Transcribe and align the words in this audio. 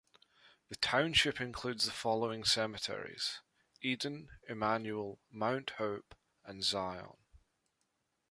The 0.69 0.75
township 0.77 1.39
includes 1.39 1.85
the 1.85 1.91
following 1.91 2.43
cemeteries: 2.43 3.39
Eden, 3.83 4.29
Immanuel, 4.49 5.19
Mount 5.29 5.73
Hope 5.77 6.15
and 6.43 6.63
Zion. 6.63 7.17